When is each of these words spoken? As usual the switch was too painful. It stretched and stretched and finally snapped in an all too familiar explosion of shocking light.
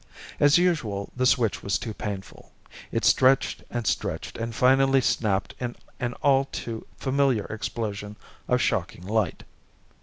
As 0.39 0.57
usual 0.57 1.11
the 1.15 1.27
switch 1.27 1.61
was 1.61 1.77
too 1.77 1.93
painful. 1.93 2.51
It 2.91 3.05
stretched 3.05 3.61
and 3.69 3.85
stretched 3.85 4.35
and 4.35 4.55
finally 4.55 4.99
snapped 4.99 5.53
in 5.59 5.75
an 5.99 6.13
all 6.23 6.45
too 6.45 6.87
familiar 6.97 7.45
explosion 7.51 8.15
of 8.47 8.59
shocking 8.61 9.05
light. 9.05 9.43